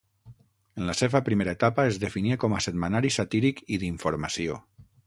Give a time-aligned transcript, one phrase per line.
[0.79, 4.61] En la seva primera etapa es definia com a setmanari satíric i d'informació.